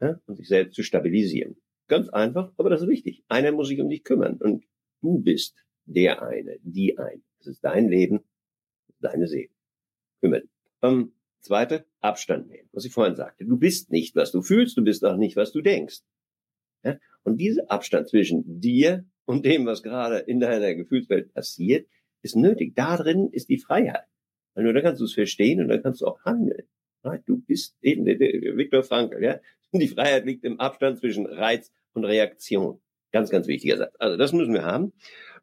ja, 0.00 0.20
und 0.26 0.36
sich 0.36 0.48
selbst 0.48 0.74
zu 0.74 0.82
stabilisieren. 0.82 1.56
Ganz 1.88 2.08
einfach, 2.08 2.52
aber 2.56 2.70
das 2.70 2.82
ist 2.82 2.88
wichtig. 2.88 3.24
Einer 3.28 3.52
muss 3.52 3.68
sich 3.68 3.80
um 3.80 3.88
dich 3.88 4.04
kümmern 4.04 4.36
und 4.36 4.64
du 5.00 5.20
bist 5.20 5.56
der 5.84 6.22
eine, 6.22 6.58
die 6.62 6.98
eine. 6.98 7.22
Das 7.38 7.46
ist 7.46 7.64
dein 7.64 7.88
Leben, 7.88 8.20
deine 9.00 9.28
Seele. 9.28 9.50
Kümmern. 10.20 10.42
Ähm, 10.82 11.12
zweite, 11.40 11.86
Abstand 12.00 12.48
nehmen, 12.48 12.68
was 12.72 12.84
ich 12.84 12.92
vorhin 12.92 13.14
sagte. 13.14 13.44
Du 13.44 13.56
bist 13.56 13.90
nicht, 13.90 14.16
was 14.16 14.32
du 14.32 14.42
fühlst, 14.42 14.76
du 14.76 14.82
bist 14.82 15.04
auch 15.04 15.16
nicht, 15.16 15.36
was 15.36 15.52
du 15.52 15.60
denkst. 15.60 16.00
Ja? 16.82 16.98
Und 17.22 17.38
dieser 17.38 17.70
Abstand 17.70 18.08
zwischen 18.08 18.60
dir 18.60 19.04
und 19.24 19.44
dem, 19.44 19.66
was 19.66 19.82
gerade 19.82 20.18
in 20.18 20.40
deiner 20.40 20.74
Gefühlswelt 20.74 21.32
passiert, 21.32 21.88
ist 22.22 22.36
nötig. 22.36 22.74
Da 22.74 22.96
drin 22.96 23.28
ist 23.30 23.48
die 23.48 23.58
Freiheit. 23.58 24.06
Weil 24.56 24.64
nur 24.64 24.72
dann 24.72 24.82
kannst 24.82 25.00
du 25.00 25.04
es 25.04 25.14
verstehen 25.14 25.60
und 25.60 25.68
dann 25.68 25.82
kannst 25.82 26.00
du 26.00 26.06
auch 26.06 26.18
handeln. 26.24 26.66
Du 27.26 27.40
bist 27.40 27.76
eben 27.82 28.04
der, 28.04 28.16
der 28.16 28.56
Viktor 28.56 28.82
Frankl, 28.82 29.22
ja. 29.22 29.38
Die 29.72 29.86
Freiheit 29.86 30.24
liegt 30.24 30.44
im 30.44 30.58
Abstand 30.58 30.98
zwischen 30.98 31.26
Reiz 31.26 31.70
und 31.92 32.04
Reaktion. 32.04 32.80
Ganz, 33.12 33.30
ganz 33.30 33.46
wichtiger 33.46 33.76
Satz. 33.76 33.94
Also 33.98 34.16
das 34.16 34.32
müssen 34.32 34.54
wir 34.54 34.64
haben. 34.64 34.92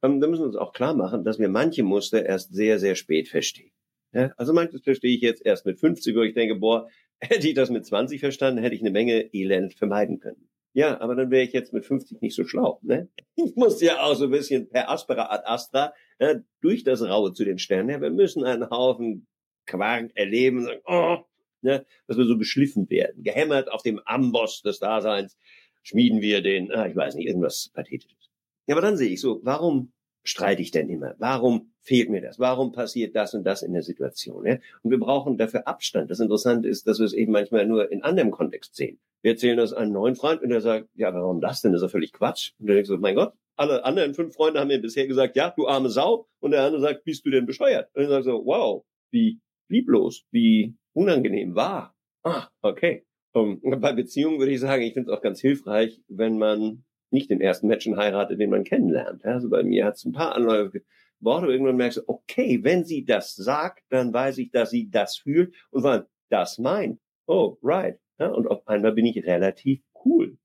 Ähm, 0.02 0.20
da 0.20 0.28
müssen 0.28 0.42
wir 0.42 0.48
uns 0.48 0.56
auch 0.56 0.74
klar 0.74 0.96
machen, 0.96 1.24
dass 1.24 1.40
wir 1.40 1.48
manche 1.48 1.84
Muster 1.84 2.26
erst 2.26 2.54
sehr, 2.54 2.80
sehr 2.80 2.96
spät 2.96 3.30
verstehen. 3.30 3.72
Ja, 4.14 4.34
also 4.38 4.52
manches 4.54 4.82
verstehe 4.82 5.16
ich 5.16 5.22
jetzt 5.22 5.46
erst 5.46 5.66
mit 5.66 5.80
50, 5.80 6.16
wo 6.16 6.22
ich 6.22 6.34
denke, 6.34 6.56
boah, 6.56 6.90
hätte 7.22 7.48
ich 7.48 7.54
das 7.54 7.70
mit 7.70 7.86
20 7.86 8.20
verstanden, 8.20 8.62
hätte 8.62 8.76
ich 8.76 8.82
eine 8.82 8.92
Menge 8.92 9.34
Elend 9.34 9.76
vermeiden 9.76 10.20
können. 10.20 10.50
Ja, 10.74 11.00
aber 11.02 11.16
dann 11.16 11.30
wäre 11.30 11.44
ich 11.44 11.54
jetzt 11.54 11.72
mit 11.72 11.86
50 11.86 12.22
nicht 12.22 12.36
so 12.36 12.46
schlau. 12.46 12.80
Ne? 12.82 13.08
Ich 13.36 13.56
muss 13.56 13.80
ja 13.80 14.02
auch 14.02 14.16
so 14.16 14.26
ein 14.26 14.32
bisschen 14.32 14.70
per 14.70 14.90
aspera 14.90 15.30
ad 15.30 15.44
astra 15.46 15.94
ja, 16.20 16.36
durch 16.62 16.84
das 16.84 17.04
Raue 17.04 17.34
zu 17.34 17.46
den 17.46 17.60
Sternen. 17.60 17.90
Ja, 17.90 18.02
wir 18.02 18.10
müssen 18.10 18.44
einen 18.44 18.70
Haufen 18.70 19.28
Quark 19.66 20.12
erleben 20.16 20.64
sagen, 20.64 20.82
oh, 20.86 21.18
ne? 21.62 21.86
dass 22.08 22.18
wir 22.18 22.26
so 22.26 22.38
geschliffen 22.38 22.90
werden, 22.90 23.24
gehämmert 23.24 23.72
auf 23.72 23.84
dem 23.84 24.02
Amboss 24.06 24.62
des 24.62 24.80
Daseins, 24.80 25.38
schmieden 25.84 26.22
wir 26.22 26.42
den, 26.42 26.72
ah, 26.72 26.88
ich 26.88 26.96
weiß 26.96 27.16
nicht, 27.16 27.28
irgendwas 27.28 27.70
Pathetisches. 27.74 28.32
Ja, 28.68 28.76
aber 28.76 28.82
dann 28.82 28.98
sehe 28.98 29.10
ich 29.10 29.22
so, 29.22 29.42
warum 29.44 29.94
streite 30.24 30.62
ich 30.62 30.72
denn 30.72 30.90
immer? 30.90 31.16
Warum 31.20 31.74
fehlt 31.82 32.10
mir 32.10 32.22
das? 32.22 32.40
Warum 32.40 32.72
passiert 32.72 33.16
das 33.16 33.34
und 33.34 33.44
das 33.44 33.62
in 33.62 33.74
der 33.74 33.84
Situation? 33.84 34.46
Ja? 34.46 34.58
Und 34.82 34.92
wir 34.92 35.00
brauchen 35.00 35.38
dafür 35.38 35.68
Abstand. 35.68 36.10
Das 36.10 36.20
Interessante 36.20 36.68
ist, 36.68 36.88
dass 36.88 37.00
wir 37.00 37.06
es 37.06 37.14
eben 37.14 37.32
manchmal 37.32 37.66
nur 37.66 37.92
in 37.92 38.04
anderem 38.04 38.32
Kontext 38.32 38.76
sehen. 38.76 39.00
Wir 39.22 39.32
erzählen 39.32 39.58
das 39.58 39.74
einem 39.74 39.94
neuen 39.94 40.16
Freund 40.16 40.42
und 40.42 40.50
der 40.50 40.62
sagt, 40.62 40.90
ja, 40.96 41.14
warum 41.14 41.42
das 41.42 41.62
denn? 41.62 41.72
Das 41.72 41.82
ist 41.82 41.88
ja 41.88 41.90
völlig 41.90 42.14
Quatsch. 42.14 42.52
Und 42.60 42.68
dann 42.68 42.76
denkst 42.76 42.90
du, 42.90 42.98
mein 42.98 43.16
Gott, 43.16 43.34
alle 43.56 43.86
anderen 43.86 44.14
fünf 44.14 44.34
Freunde 44.34 44.60
haben 44.60 44.68
mir 44.68 44.82
bisher 44.82 45.08
gesagt, 45.08 45.36
ja, 45.36 45.50
du 45.50 45.68
arme 45.68 45.90
Sau. 45.90 46.28
Und 46.40 46.52
der 46.52 46.64
andere 46.64 46.82
sagt, 46.82 47.04
bist 47.04 47.26
du 47.26 47.30
denn 47.30 47.46
bescheuert? 47.46 47.90
Und 47.94 48.04
ich 48.04 48.10
sage 48.10 48.24
so, 48.24 48.46
wow, 48.46 48.84
wie 49.12 49.40
lieblos, 49.70 50.26
wie 50.32 50.76
unangenehm 50.94 51.56
war. 51.56 51.96
Ah, 52.24 52.48
okay. 52.62 53.06
Um, 53.34 53.60
bei 53.62 53.94
Beziehungen 53.94 54.40
würde 54.40 54.52
ich 54.52 54.60
sagen, 54.60 54.84
ich 54.84 54.94
finde 54.94 55.12
es 55.12 55.18
auch 55.18 55.22
ganz 55.22 55.40
hilfreich, 55.42 56.02
wenn 56.08 56.38
man 56.38 56.84
nicht 57.14 57.30
den 57.30 57.42
ersten 57.42 57.68
Menschen 57.68 57.98
heiratet, 57.98 58.40
den 58.40 58.50
man 58.50 58.64
kennenlernt. 58.64 59.24
Also 59.26 59.50
bei 59.50 59.64
mir 59.64 59.86
hat 59.86 59.96
es 59.96 60.06
ein 60.06 60.12
paar 60.12 60.36
Anläufe 60.36 60.82
Worte, 61.24 61.48
irgendwann 61.48 61.78
merkst 61.78 62.00
du, 62.00 62.04
okay, 62.08 62.64
wenn 62.64 62.84
sie 62.84 63.06
das 63.06 63.36
sagt, 63.36 63.84
dann 63.90 64.14
weiß 64.14 64.38
ich, 64.40 64.52
dass 64.52 64.72
sie 64.72 64.90
das 64.90 65.18
fühlt 65.18 65.56
und 65.72 65.86
allem 65.86 66.06
das 66.30 66.58
meint. 66.58 67.00
Oh, 67.28 67.58
right. 67.64 68.00
Ja, 68.20 68.30
und 68.30 68.48
auf 68.48 68.68
einmal 68.68 68.92
bin 68.94 69.06
ich 69.06 69.26
relativ 69.26 69.82
cool. 70.06 70.38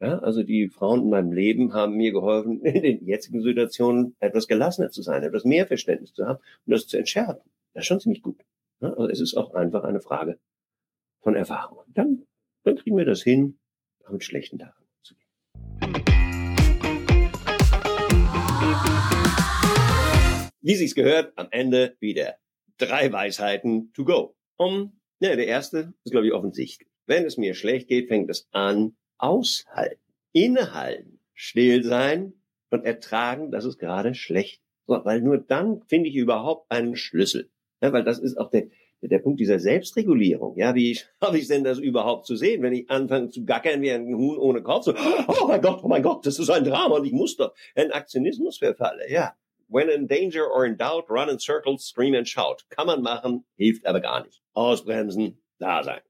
Ja, 0.00 0.18
also 0.18 0.42
die 0.42 0.68
Frauen 0.68 1.02
in 1.02 1.10
meinem 1.10 1.32
Leben 1.32 1.72
haben 1.72 1.96
mir 1.96 2.12
geholfen, 2.12 2.60
in 2.62 2.82
den 2.82 3.06
jetzigen 3.06 3.42
Situationen 3.42 4.16
etwas 4.18 4.48
gelassener 4.48 4.90
zu 4.90 5.02
sein, 5.02 5.22
etwas 5.22 5.44
mehr 5.44 5.66
Verständnis 5.66 6.12
zu 6.12 6.26
haben 6.26 6.40
und 6.66 6.72
das 6.72 6.86
zu 6.86 6.98
entschärfen. 6.98 7.50
Das 7.72 7.82
ist 7.82 7.86
schon 7.86 8.00
ziemlich 8.00 8.22
gut. 8.22 8.44
Ja, 8.80 8.92
also 8.92 9.08
es 9.08 9.20
ist 9.20 9.36
auch 9.36 9.54
einfach 9.54 9.84
eine 9.84 10.00
Frage 10.00 10.38
von 11.20 11.34
Erfahrung. 11.34 11.84
Dann, 11.88 12.26
dann 12.64 12.76
kriegen 12.76 12.96
wir 12.96 13.04
das 13.04 13.22
hin, 13.22 13.58
mit 14.10 14.24
schlechten 14.24 14.58
Tagen 14.58 14.83
Wie 20.64 20.76
sich's 20.76 20.94
gehört, 20.94 21.34
am 21.36 21.48
Ende 21.50 21.94
wieder 22.00 22.36
drei 22.78 23.12
Weisheiten 23.12 23.92
to 23.92 24.06
go. 24.06 24.34
Um, 24.56 24.98
ja, 25.20 25.36
der 25.36 25.46
erste 25.46 25.92
ist, 26.04 26.12
glaube 26.12 26.26
ich, 26.26 26.32
offensichtlich. 26.32 26.88
Wenn 27.04 27.26
es 27.26 27.36
mir 27.36 27.52
schlecht 27.52 27.86
geht, 27.86 28.08
fängt 28.08 28.30
es 28.30 28.48
an, 28.50 28.96
aushalten, 29.18 30.00
innehalten, 30.32 31.20
still 31.34 31.84
sein 31.84 32.32
und 32.70 32.86
ertragen, 32.86 33.50
dass 33.50 33.66
es 33.66 33.76
gerade 33.76 34.14
schlecht 34.14 34.62
ist. 34.62 34.86
So, 34.86 35.04
weil 35.04 35.20
nur 35.20 35.36
dann 35.36 35.82
finde 35.82 36.08
ich 36.08 36.16
überhaupt 36.16 36.70
einen 36.70 36.96
Schlüssel. 36.96 37.50
Ja, 37.82 37.92
weil 37.92 38.04
das 38.04 38.18
ist 38.18 38.38
auch 38.38 38.48
der, 38.48 38.68
der 39.02 39.18
Punkt 39.18 39.40
dieser 39.40 39.58
Selbstregulierung. 39.58 40.56
Ja, 40.56 40.74
wie 40.74 40.94
schaffe 40.94 41.36
ich 41.36 41.46
denn 41.46 41.64
das 41.64 41.78
überhaupt 41.78 42.24
zu 42.24 42.36
sehen, 42.36 42.62
wenn 42.62 42.72
ich 42.72 42.88
anfange 42.88 43.28
zu 43.28 43.44
gackern 43.44 43.82
wie 43.82 43.90
ein 43.90 44.14
Huhn 44.14 44.38
ohne 44.38 44.62
Kopf? 44.62 44.84
So, 44.84 44.94
oh 45.28 45.46
mein 45.46 45.60
Gott, 45.60 45.80
oh 45.82 45.88
mein 45.88 46.02
Gott, 46.02 46.24
das 46.24 46.38
ist 46.38 46.48
ein 46.48 46.64
Drama 46.64 46.96
und 46.96 47.04
ich 47.04 47.12
muss 47.12 47.36
doch 47.36 47.54
in 47.74 47.92
Aktionismus 47.92 48.56
verfalle. 48.56 49.10
Ja, 49.10 49.36
when 49.68 49.88
in 49.88 50.06
danger 50.06 50.46
or 50.46 50.64
in 50.64 50.76
doubt, 50.76 51.08
run 51.08 51.28
in 51.28 51.38
circles, 51.38 51.84
scream 51.84 52.14
and 52.14 52.28
shout. 52.28 52.64
Kann 52.70 52.86
man 52.86 53.02
machen, 53.02 53.44
hilft 53.56 53.86
aber 53.86 54.00
gar 54.00 54.24
nicht. 54.24 54.40
Ausbremsen, 54.52 55.38
da 55.58 55.82
sein. 55.82 56.00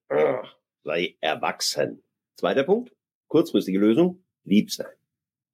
Sei 0.82 1.16
erwachsen. 1.20 2.02
Zweiter 2.36 2.64
Punkt, 2.64 2.92
kurzfristige 3.28 3.78
Lösung, 3.78 4.24
lieb 4.44 4.70
sein. 4.70 4.94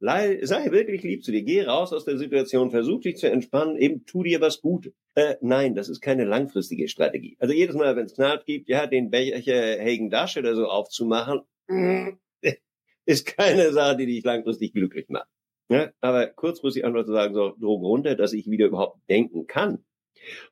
Sei 0.00 0.71
wirklich 0.71 1.02
lieb 1.02 1.23
zu 1.25 1.30
dir. 1.30 1.42
Geh 1.42 1.62
raus 1.62 1.92
aus 1.92 2.07
der 2.07 2.16
Situation, 2.16 2.71
versuch 2.71 3.02
dich 3.02 3.19
zu 3.19 3.30
entspannen, 3.30 3.76
eben 3.76 4.07
tu 4.07 4.23
dir 4.23 4.40
was 4.40 4.62
Gutes. 4.62 4.95
Äh, 5.14 5.37
nein, 5.42 5.75
das 5.75 5.88
ist 5.88 6.00
keine 6.00 6.25
langfristige 6.25 6.88
Strategie. 6.88 7.37
Also 7.38 7.52
jedes 7.52 7.76
Mal, 7.76 7.97
wenn 7.97 8.07
es 8.07 8.14
knallt 8.14 8.47
gibt, 8.47 8.69
ja, 8.69 8.87
den 8.87 9.11
Becher 9.11 9.78
Hagen 9.78 10.09
Dash 10.09 10.38
oder 10.38 10.54
so 10.54 10.66
aufzumachen, 10.66 11.42
ist 13.04 13.26
keine 13.26 13.73
Sache, 13.73 13.99
die 13.99 14.07
dich 14.07 14.25
langfristig 14.25 14.73
glücklich 14.73 15.09
macht. 15.09 15.28
Ja, 15.71 15.93
aber 16.00 16.27
kurzfristig 16.27 16.85
einfach 16.85 17.05
zu 17.05 17.12
sagen, 17.12 17.33
so, 17.33 17.55
Druck 17.61 17.83
runter, 17.83 18.17
dass 18.17 18.33
ich 18.33 18.50
wieder 18.50 18.67
überhaupt 18.67 18.99
denken 19.09 19.47
kann. 19.47 19.85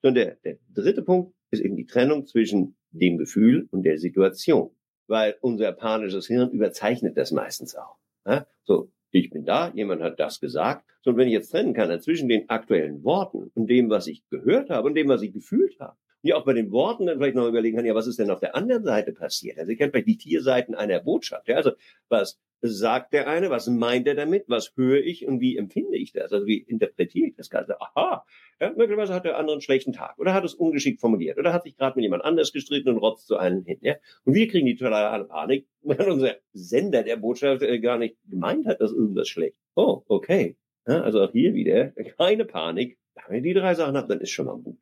Und 0.01 0.15
der, 0.15 0.37
der 0.45 0.59
dritte 0.73 1.03
Punkt 1.03 1.35
ist 1.51 1.61
eben 1.61 1.77
die 1.77 1.87
Trennung 1.87 2.25
zwischen 2.27 2.77
dem 2.91 3.19
Gefühl 3.19 3.67
und 3.73 3.83
der 3.83 3.99
Situation. 3.99 4.71
Weil 5.09 5.37
unser 5.41 5.73
panisches 5.73 6.29
Hirn 6.29 6.51
überzeichnet 6.51 7.17
das 7.17 7.33
meistens 7.33 7.75
auch. 7.75 7.97
Ja, 8.27 8.47
so, 8.63 8.93
ich 9.11 9.31
bin 9.31 9.45
da, 9.45 9.73
jemand 9.75 10.03
hat 10.03 10.21
das 10.21 10.39
gesagt. 10.39 10.87
So, 11.03 11.11
und 11.11 11.17
wenn 11.17 11.27
ich 11.27 11.35
jetzt 11.35 11.51
trennen 11.51 11.75
kann 11.75 12.01
zwischen 12.01 12.29
den 12.29 12.49
aktuellen 12.49 13.03
Worten 13.03 13.51
und 13.55 13.69
dem, 13.69 13.91
was 13.91 14.07
ich 14.07 14.23
gehört 14.29 14.71
habe 14.71 14.87
und 14.87 14.95
dem, 14.95 15.09
was 15.09 15.23
ich 15.23 15.33
gefühlt 15.33 15.81
habe, 15.81 15.97
ja 16.23 16.37
auch 16.37 16.45
bei 16.45 16.53
den 16.53 16.71
Worten 16.71 17.07
dann 17.07 17.19
vielleicht 17.19 17.37
noch 17.37 17.49
überlegen 17.49 17.77
kann, 17.77 17.87
ja, 17.87 17.95
was 17.95 18.07
ist 18.07 18.19
denn 18.19 18.31
auf 18.31 18.41
der 18.41 18.55
anderen 18.55 18.85
Seite 18.85 19.13
passiert? 19.13 19.59
Also 19.59 19.73
ich 19.73 19.79
kenne 19.79 19.91
vielleicht 19.91 20.09
die 20.09 20.19
Tierseiten 20.19 20.75
einer 20.75 21.01
Botschaft. 21.01 21.49
Ja, 21.49 21.57
also 21.57 21.73
was 22.09 22.39
sagt 22.61 23.13
der 23.13 23.29
eine, 23.29 23.51
was 23.51 23.69
meint 23.69 24.07
er 24.07 24.15
damit, 24.15 24.45
was 24.49 24.73
höre 24.77 24.99
ich 24.99 25.27
und 25.27 25.41
wie 25.41 25.57
empfinde 25.57 25.97
ich 25.97 26.13
das? 26.13 26.33
Also 26.33 26.47
wie 26.47 26.59
interpretiere 26.59 27.29
ich 27.29 27.37
das 27.37 27.51
Ganze? 27.51 27.81
Aha, 27.81 28.25
ja, 28.61 28.71
möglicherweise 28.71 29.15
hat 29.15 29.25
der 29.25 29.39
andere 29.39 29.55
einen 29.55 29.61
schlechten 29.61 29.93
Tag 29.93 30.19
oder 30.19 30.35
hat 30.35 30.45
es 30.45 30.55
ungeschickt 30.55 31.01
formuliert 31.01 31.39
oder 31.39 31.53
hat 31.53 31.63
sich 31.63 31.77
gerade 31.77 31.97
mit 31.97 32.03
jemand 32.03 32.25
anders 32.25 32.53
gestritten 32.53 32.89
und 32.89 32.99
rotzt 32.99 33.27
zu 33.27 33.37
einem 33.37 33.65
hin. 33.65 33.79
Ja? 33.83 33.95
Und 34.25 34.35
wir 34.35 34.49
kriegen 34.49 34.67
die 34.67 34.77
totale 34.77 35.25
Panik, 35.25 35.67
weil 35.83 36.11
unser 36.11 36.37
Sender 36.53 37.03
der 37.03 37.17
Botschaft 37.17 37.63
äh, 37.63 37.79
gar 37.79 37.99
nicht 37.99 38.17
gemeint 38.29 38.67
hat, 38.67 38.81
dass 38.81 38.93
irgendwas 38.93 39.29
schlecht. 39.29 39.57
Oh, 39.75 40.03
okay. 40.09 40.57
Ja, 40.87 41.03
also 41.03 41.23
auch 41.23 41.33
hier 41.33 41.55
wieder 41.55 41.91
keine 42.17 42.45
Panik. 42.45 42.99
Wenn 43.29 43.39
ich 43.39 43.43
die 43.43 43.55
drei 43.55 43.75
Sachen 43.75 43.97
habe, 43.97 44.09
dann 44.09 44.21
ist 44.21 44.31
schon 44.31 44.47
mal 44.47 44.57
gut. 44.57 44.79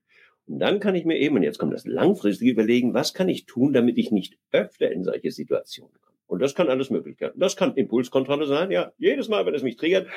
Und 0.47 0.61
dann 0.61 0.78
kann 0.78 0.95
ich 0.95 1.04
mir 1.04 1.18
eben, 1.18 1.37
und 1.37 1.42
jetzt 1.42 1.59
kommt 1.59 1.73
das 1.73 1.85
langfristige 1.85 2.52
überlegen, 2.52 2.95
was 2.95 3.12
kann 3.12 3.28
ich 3.28 3.47
tun, 3.47 3.73
damit 3.73 3.99
ich 3.99 4.12
nicht 4.12 4.38
öfter 4.52 4.90
in 4.90 5.02
solche 5.02 5.33
Situationen 5.33 5.99
komme. 6.00 6.15
Und 6.26 6.42
das 6.42 6.54
kann 6.54 6.68
alles 6.68 6.90
Möglichkeiten. 6.90 7.38
Das 7.38 7.56
kann 7.56 7.75
Impulskontrolle 7.75 8.47
sein. 8.47 8.71
Ja, 8.71 8.92
jedes 8.99 9.28
Mal, 9.28 9.47
wenn 9.47 9.54
es 9.54 9.62
mich 9.62 9.76
triggert, 9.76 10.09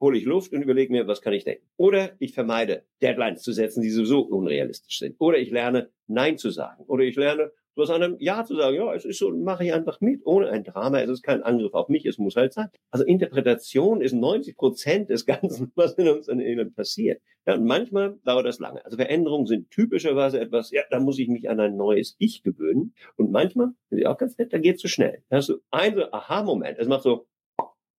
hole 0.00 0.16
ich 0.16 0.24
Luft 0.24 0.52
und 0.52 0.62
überlege 0.62 0.92
mir, 0.92 1.06
was 1.06 1.22
kann 1.22 1.32
ich 1.32 1.44
denken. 1.44 1.66
Oder 1.76 2.10
ich 2.18 2.34
vermeide, 2.34 2.84
Deadlines 3.02 3.42
zu 3.42 3.52
setzen, 3.52 3.82
die 3.82 3.90
sowieso 3.90 4.20
unrealistisch 4.20 4.98
sind. 4.98 5.16
Oder 5.18 5.38
ich 5.38 5.50
lerne, 5.50 5.90
Nein 6.06 6.38
zu 6.38 6.50
sagen. 6.50 6.84
Oder 6.86 7.04
ich 7.04 7.16
lerne, 7.16 7.50
Du 7.76 7.82
hast 7.82 7.90
einem 7.90 8.16
Ja 8.20 8.42
zu 8.42 8.56
sagen, 8.56 8.74
ja, 8.74 8.94
es 8.94 9.04
ist 9.04 9.18
so, 9.18 9.30
mache 9.30 9.66
ich 9.66 9.74
einfach 9.74 10.00
mit, 10.00 10.24
ohne 10.24 10.48
ein 10.48 10.64
Drama. 10.64 10.98
Es 11.00 11.10
ist 11.10 11.22
kein 11.22 11.42
Angriff 11.42 11.74
auf 11.74 11.90
mich, 11.90 12.06
es 12.06 12.16
muss 12.16 12.34
halt 12.34 12.54
sein. 12.54 12.70
Also 12.90 13.04
Interpretation 13.04 14.00
ist 14.00 14.14
90 14.14 14.56
Prozent 14.56 15.10
des 15.10 15.26
Ganzen, 15.26 15.72
was 15.74 15.92
in 15.92 16.08
uns 16.08 16.26
Leben 16.26 16.72
passiert. 16.72 17.20
Ja, 17.46 17.54
und 17.54 17.66
manchmal 17.66 18.18
dauert 18.24 18.46
das 18.46 18.60
lange. 18.60 18.82
Also 18.82 18.96
Veränderungen 18.96 19.46
sind 19.46 19.70
typischerweise 19.70 20.40
etwas, 20.40 20.70
ja, 20.70 20.84
da 20.88 21.00
muss 21.00 21.18
ich 21.18 21.28
mich 21.28 21.50
an 21.50 21.60
ein 21.60 21.76
neues 21.76 22.16
Ich 22.18 22.42
gewöhnen. 22.42 22.94
Und 23.16 23.30
manchmal, 23.30 23.72
das 23.90 23.98
ist 23.98 24.06
auch 24.06 24.16
ganz 24.16 24.38
nett, 24.38 24.54
da 24.54 24.58
geht 24.58 24.76
es 24.76 24.80
zu 24.80 24.88
schnell. 24.88 25.22
Da 25.28 25.36
hast 25.36 25.50
du 25.50 25.58
einen 25.70 25.96
so 25.96 26.10
Aha-Moment, 26.10 26.78
es 26.78 26.88
macht 26.88 27.02
so 27.02 27.26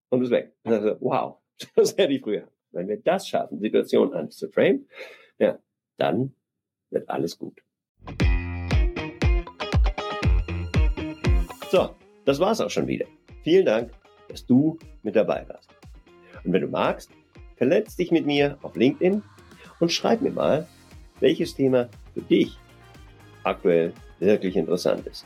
und 0.10 0.24
ist 0.24 0.32
weg. 0.32 0.56
Und 0.64 0.72
dann 0.72 0.84
du, 0.84 0.98
wow, 1.02 1.38
das 1.76 1.96
hätte 1.96 2.14
ich 2.14 2.24
früher. 2.24 2.48
Wenn 2.72 2.88
wir 2.88 2.98
das 2.98 3.28
schaffen, 3.28 3.60
Situation 3.60 4.12
anzuframen, 4.16 4.88
ja, 5.38 5.60
dann 5.98 6.34
wird 6.90 7.08
alles 7.10 7.38
gut. 7.38 7.62
So, 11.70 11.96
das 12.24 12.40
war's 12.40 12.62
auch 12.62 12.70
schon 12.70 12.88
wieder. 12.88 13.06
Vielen 13.44 13.66
Dank, 13.66 13.92
dass 14.30 14.46
du 14.46 14.78
mit 15.04 15.18
dabei 15.18 15.46
warst. 15.50 15.70
Und 16.46 16.54
wenn 16.54 16.62
du 16.62 16.68
magst, 16.68 17.12
vernetz 17.58 17.98
dich 17.98 18.10
mit 18.10 18.26
mir 18.26 18.58
auf 18.62 18.78
LinkedIn 18.78 19.22
und 19.82 19.92
schreib 19.92 20.22
mir 20.22 20.32
mal, 20.32 20.66
welches 21.20 21.56
Thema 21.56 21.90
für 22.14 22.22
dich 22.22 22.58
aktuell 23.44 23.92
wirklich 24.20 24.56
interessant 24.56 25.06
ist. 25.08 25.26